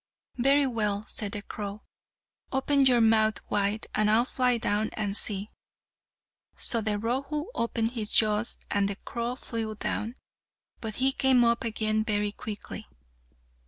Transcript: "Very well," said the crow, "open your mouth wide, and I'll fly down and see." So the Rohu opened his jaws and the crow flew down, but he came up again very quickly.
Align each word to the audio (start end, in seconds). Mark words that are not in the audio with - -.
"Very 0.39 0.65
well," 0.65 1.05
said 1.07 1.33
the 1.33 1.43
crow, 1.43 1.83
"open 2.51 2.87
your 2.87 3.01
mouth 3.01 3.35
wide, 3.51 3.85
and 3.93 4.09
I'll 4.09 4.25
fly 4.25 4.57
down 4.57 4.89
and 4.93 5.15
see." 5.15 5.51
So 6.55 6.81
the 6.81 6.97
Rohu 6.97 7.45
opened 7.53 7.91
his 7.91 8.09
jaws 8.09 8.57
and 8.71 8.89
the 8.89 8.95
crow 8.95 9.35
flew 9.35 9.75
down, 9.75 10.15
but 10.79 10.95
he 10.95 11.11
came 11.11 11.43
up 11.45 11.63
again 11.63 12.03
very 12.03 12.31
quickly. 12.31 12.87